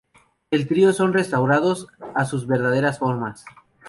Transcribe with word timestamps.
El 0.49 0.67
trío 0.67 0.93
son 0.93 1.13
restaurados 1.13 1.87
a 2.15 2.25
sus 2.25 2.47
verdaderas 2.47 2.97
formas. 2.97 3.45